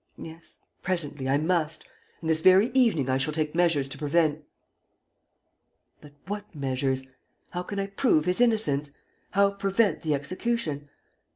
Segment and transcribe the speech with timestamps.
[0.17, 1.85] yes, presently, I must....
[2.21, 4.43] And this very evening I shall take measures to prevent....
[6.01, 7.05] But what measures?
[7.51, 8.93] How can I prove his innocence?...
[9.33, 10.89] How prevent the execution?